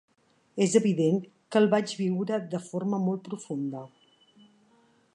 [0.65, 3.87] És evident que el vaig viure de forma molt profunda.